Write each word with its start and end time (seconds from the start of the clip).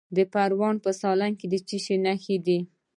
د 0.15 0.17
پروان 0.33 0.75
په 0.83 0.89
سالنګ 0.99 1.35
کې 1.39 1.47
د 1.49 1.55
څه 1.67 1.77
شي 1.83 1.95
نښې 2.05 2.37
دي؟ 2.45 2.59